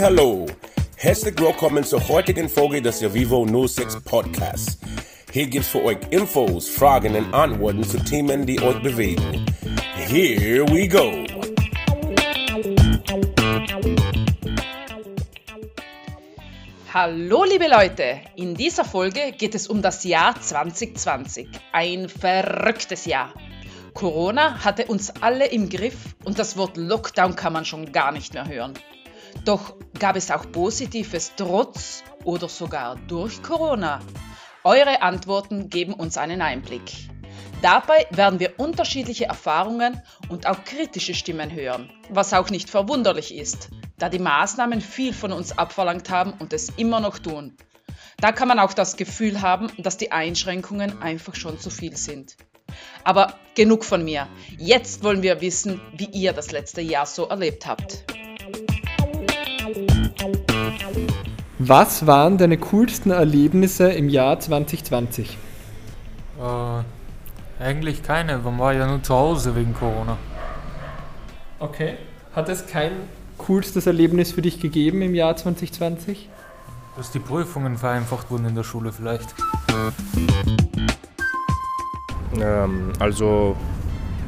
[0.00, 0.46] Hallo,
[0.96, 4.78] herzlich willkommen zur heutigen Folge des Javivo 06 Podcasts.
[5.30, 9.46] Hier gibt's für euch Infos, Fragen und Antworten zu Themen, die euch bewegen.
[10.08, 11.27] Here we go.
[17.00, 21.48] Hallo liebe Leute, in dieser Folge geht es um das Jahr 2020.
[21.70, 23.34] Ein verrücktes Jahr.
[23.94, 28.34] Corona hatte uns alle im Griff und das Wort Lockdown kann man schon gar nicht
[28.34, 28.74] mehr hören.
[29.44, 34.00] Doch gab es auch Positives trotz oder sogar durch Corona?
[34.64, 36.90] Eure Antworten geben uns einen Einblick.
[37.62, 43.70] Dabei werden wir unterschiedliche Erfahrungen und auch kritische Stimmen hören, was auch nicht verwunderlich ist,
[43.98, 47.56] da die Maßnahmen viel von uns abverlangt haben und es immer noch tun.
[48.20, 52.36] Da kann man auch das Gefühl haben, dass die Einschränkungen einfach schon zu viel sind.
[53.04, 54.26] Aber genug von mir.
[54.56, 58.04] Jetzt wollen wir wissen, wie ihr das letzte Jahr so erlebt habt.
[61.58, 65.36] Was waren deine coolsten Erlebnisse im Jahr 2020?
[66.40, 70.16] Äh, eigentlich keine, man war ja nur zu Hause wegen Corona.
[71.58, 71.96] Okay.
[72.34, 72.92] Hat es kein
[73.38, 76.28] coolstes Erlebnis für dich gegeben im Jahr 2020?
[76.96, 79.34] Dass die Prüfungen vereinfacht wurden in der Schule vielleicht.
[82.40, 83.56] Ähm, also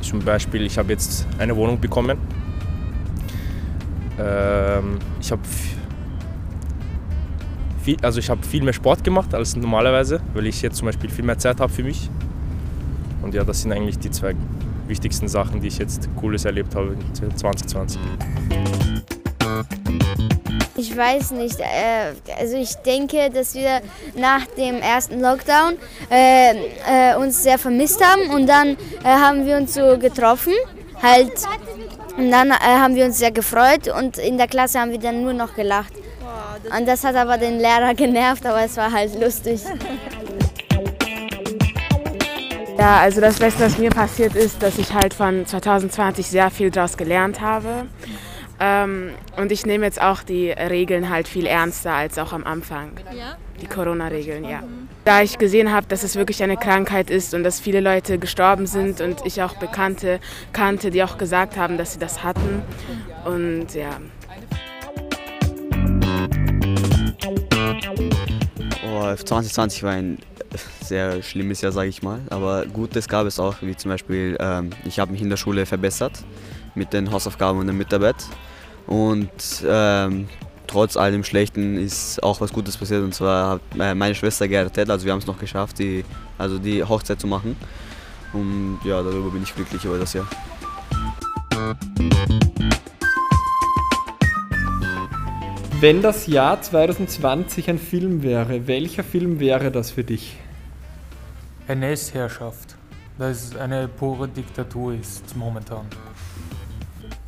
[0.01, 2.19] zum Beispiel, ich habe jetzt eine Wohnung bekommen.
[4.19, 5.43] Ähm, ich habe
[7.83, 11.11] viel, also ich habe viel mehr Sport gemacht als normalerweise, weil ich jetzt zum Beispiel
[11.11, 12.09] viel mehr Zeit habe für mich.
[13.23, 14.35] Und ja, das sind eigentlich die zwei
[14.87, 18.01] wichtigsten Sachen, die ich jetzt Cooles erlebt habe in 2020.
[20.81, 21.61] Ich weiß nicht.
[21.61, 23.83] Äh, also ich denke, dass wir
[24.15, 25.77] nach dem ersten Lockdown
[26.11, 30.55] äh, äh, uns sehr vermisst haben und dann äh, haben wir uns so getroffen,
[31.03, 31.33] halt.
[32.17, 35.23] Und dann äh, haben wir uns sehr gefreut und in der Klasse haben wir dann
[35.23, 35.93] nur noch gelacht.
[36.75, 39.61] Und das hat aber den Lehrer genervt, aber es war halt lustig.
[42.79, 46.71] Ja, also das Beste, was mir passiert ist, dass ich halt von 2020 sehr viel
[46.71, 47.87] daraus gelernt habe.
[48.63, 52.91] Ähm, und ich nehme jetzt auch die Regeln halt viel ernster als auch am Anfang.
[53.63, 54.63] Die Corona-Regeln, ja.
[55.07, 58.67] Da ich gesehen habe, dass es wirklich eine Krankheit ist und dass viele Leute gestorben
[58.67, 60.21] sind und ich auch Bekannte
[60.53, 62.63] kannte, die auch gesagt haben, dass sie das hatten.
[63.25, 63.99] Und ja.
[68.93, 70.19] Oh, 2020 war ein
[70.83, 72.21] sehr schlimmes Jahr, sage ich mal.
[72.31, 75.67] Aber Gutes gab es auch, wie zum Beispiel, ähm, ich habe mich in der Schule
[75.67, 76.25] verbessert
[76.75, 78.17] mit den Hausaufgaben und der Mitarbeit.
[78.87, 79.31] Und
[79.67, 80.29] ähm,
[80.67, 83.03] trotz allem Schlechten ist auch was Gutes passiert.
[83.03, 86.05] Und zwar hat äh, meine Schwester geheiratet, also wir haben es noch geschafft, die,
[86.39, 87.57] also die Hochzeit zu machen.
[88.33, 90.27] Und ja, darüber bin ich glücklich über das Jahr.
[95.81, 100.37] Wenn das Jahr 2020 ein Film wäre, welcher Film wäre das für dich?
[101.69, 102.77] NS-Herrschaft.
[103.19, 105.87] Das ist eine pure Diktatur ist momentan.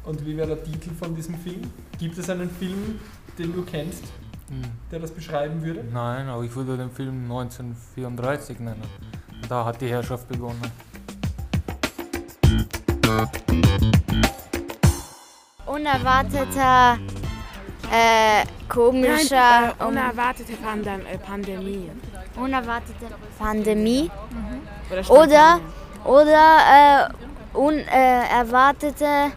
[0.04, 1.62] Und wie wäre der Titel von diesem Film?
[1.98, 3.00] Gibt es einen Film,
[3.38, 4.04] den du kennst,
[4.48, 4.62] Hm.
[4.90, 5.82] der das beschreiben würde?
[5.90, 8.82] Nein, aber ich würde den Film 1934 nennen.
[9.48, 10.60] Da hat die Herrschaft begonnen.
[15.64, 16.98] Unerwarteter,
[17.92, 21.90] äh, komischer, Nein, äh, unerwartete Pandem äh, Pandemie.
[22.36, 23.06] unerwartete
[23.38, 24.10] Pandemie.
[24.90, 25.60] Oder, spontan.
[26.04, 27.10] Oder, oder
[27.54, 29.32] äh, unerwartete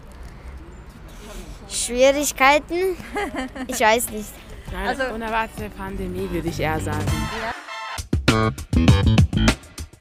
[1.68, 2.96] Schwierigkeiten.
[3.66, 4.30] Ich weiß nicht.
[4.72, 7.04] Nein, also, unerwartete Pandemie würde ich eher sagen.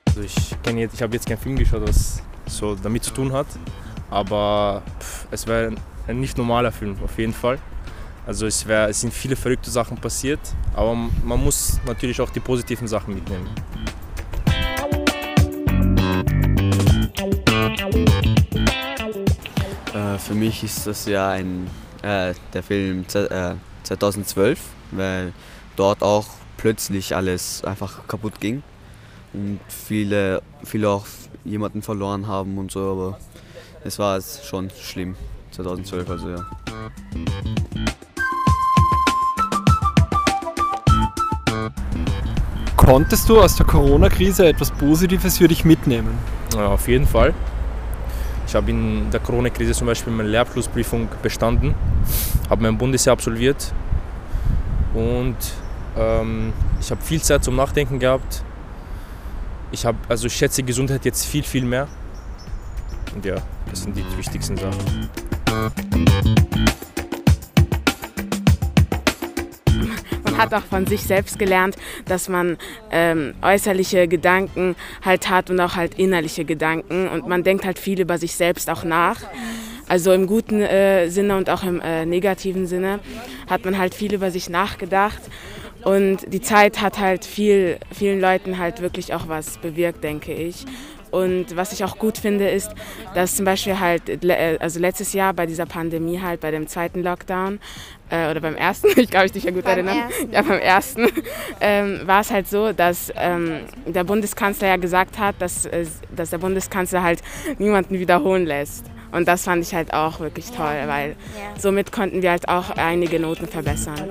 [0.08, 3.34] Also ich kenne jetzt, ich habe jetzt keinen Film geschaut, was so damit zu tun
[3.34, 3.48] hat,
[4.10, 5.76] aber pff, es wäre
[6.08, 7.60] ein nicht normaler Film auf jeden Fall.
[8.26, 10.40] Also es, wär, es sind viele verrückte Sachen passiert,
[10.74, 13.48] aber man muss natürlich auch die positiven Sachen mitnehmen.
[19.94, 21.70] Äh, für mich ist das ja ein,
[22.02, 23.54] äh, der Film äh,
[23.84, 24.60] 2012,
[24.92, 25.32] weil
[25.76, 26.26] dort auch
[26.58, 28.64] plötzlich alles einfach kaputt ging
[29.34, 31.06] und viele, viele auch
[31.44, 33.20] jemanden verloren haben und so, aber
[33.84, 35.16] es war schon schlimm
[35.52, 36.46] 2012, also ja.
[42.86, 46.18] Konntest du aus der Corona-Krise etwas Positives für dich mitnehmen?
[46.54, 47.34] Ja, auf jeden Fall.
[48.48, 51.74] Ich habe in der Corona-Krise zum Beispiel meine Lehrabschlussprüfung bestanden,
[52.50, 53.74] habe mein Bundesjahr absolviert
[54.94, 55.36] und
[55.98, 56.52] Ähm,
[56.82, 58.44] ich habe viel Zeit zum Nachdenken gehabt.
[59.72, 61.88] Ich habe, also ich schätze Gesundheit jetzt viel, viel mehr.
[63.14, 63.36] Und ja,
[63.70, 65.10] das sind die wichtigsten Sachen.
[70.36, 72.58] Man hat auch von sich selbst gelernt, dass man
[72.92, 77.08] ähm, äußerliche Gedanken halt hat und auch halt innerliche Gedanken.
[77.08, 79.22] Und man denkt halt viel über sich selbst auch nach.
[79.88, 83.00] Also im guten äh, Sinne und auch im äh, negativen Sinne
[83.50, 85.22] hat man halt viel über sich nachgedacht.
[85.86, 90.66] Und die Zeit hat halt viel, vielen Leuten halt wirklich auch was bewirkt, denke ich.
[91.12, 92.72] Und was ich auch gut finde, ist,
[93.14, 97.04] dass zum Beispiel halt, äh, also letztes Jahr bei dieser Pandemie halt, bei dem zweiten
[97.04, 97.60] Lockdown,
[98.10, 100.10] äh, oder beim ersten, ich glaube, ich dich ja gut beim erinnern.
[100.10, 100.32] Ersten.
[100.32, 101.08] Ja, beim ersten,
[101.62, 105.86] ähm, war es halt so, dass ähm, der Bundeskanzler ja gesagt hat, dass, äh,
[106.16, 107.22] dass der Bundeskanzler halt
[107.58, 108.86] niemanden wiederholen lässt.
[109.12, 111.16] Und das fand ich halt auch wirklich toll, weil
[111.58, 114.10] somit konnten wir halt auch einige Noten verbessern.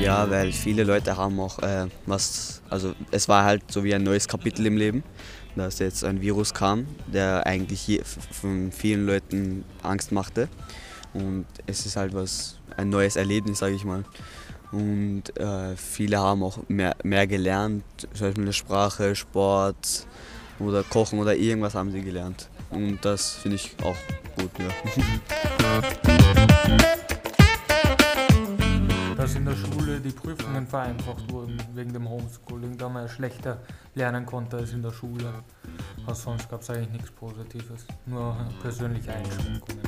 [0.00, 4.02] Ja, weil viele Leute haben auch äh, was, also es war halt so wie ein
[4.02, 5.02] neues Kapitel im Leben,
[5.56, 8.00] dass jetzt ein Virus kam, der eigentlich
[8.30, 10.48] von vielen Leuten Angst machte.
[11.14, 14.04] Und es ist halt was, ein neues Erlebnis, sage ich mal.
[14.70, 17.84] Und äh, viele haben auch mehr, mehr gelernt,
[18.14, 20.06] zum Beispiel eine Sprache, Sport
[20.60, 22.48] oder Kochen oder irgendwas haben sie gelernt.
[22.70, 23.96] Und das finde ich auch
[24.36, 24.50] gut.
[24.58, 26.48] Ja.
[30.68, 33.58] vereinfacht wurden wegen dem Homeschooling, da man ja schlechter
[33.94, 35.32] lernen konnte als in der Schule.
[36.04, 39.82] Aber sonst gab es eigentlich nichts Positives, nur persönliche Einschränkungen.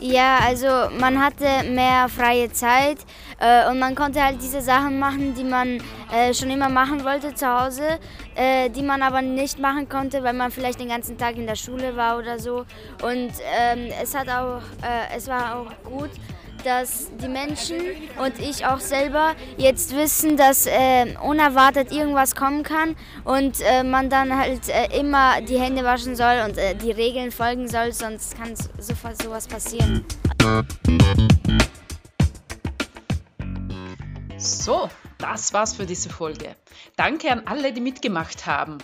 [0.00, 0.66] Ja, also
[0.98, 2.98] man hatte mehr freie Zeit
[3.40, 5.82] äh, und man konnte halt diese Sachen machen, die man
[6.12, 7.98] äh, schon immer machen wollte zu Hause,
[8.36, 11.56] äh, die man aber nicht machen konnte, weil man vielleicht den ganzen Tag in der
[11.56, 12.64] Schule war oder so.
[13.02, 16.10] Und ähm, es hat auch, äh, es war auch gut,
[16.64, 17.78] dass die Menschen
[18.22, 24.10] und ich auch selber jetzt wissen, dass äh, unerwartet irgendwas kommen kann und äh, man
[24.10, 28.36] dann halt äh, immer die Hände waschen soll und äh, die Regeln folgen soll, sonst
[28.36, 30.04] kann sofort sowas passieren.
[34.36, 34.88] So,
[35.18, 36.54] das war's für diese Folge.
[36.96, 38.78] Danke an alle, die mitgemacht haben.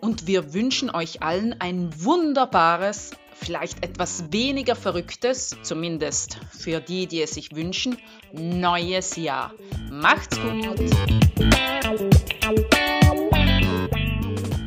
[0.00, 3.10] Und wir wünschen euch allen ein wunderbares,
[3.40, 7.96] vielleicht etwas weniger verrücktes, zumindest für die, die es sich wünschen,
[8.32, 9.52] neues Jahr.
[9.90, 12.09] Macht's gut!